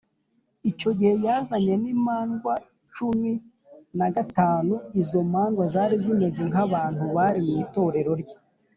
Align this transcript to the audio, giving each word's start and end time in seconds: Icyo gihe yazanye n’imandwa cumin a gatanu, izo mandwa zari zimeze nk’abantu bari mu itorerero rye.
Icyo 0.71 0.89
gihe 0.97 1.13
yazanye 1.25 1.73
n’imandwa 1.83 2.53
cumin 2.93 3.37
a 4.05 4.07
gatanu, 4.15 4.73
izo 5.01 5.19
mandwa 5.33 5.63
zari 5.73 5.95
zimeze 6.03 6.41
nk’abantu 6.49 7.03
bari 7.15 7.39
mu 7.45 7.53
itorerero 7.65 8.11
rye. 8.23 8.35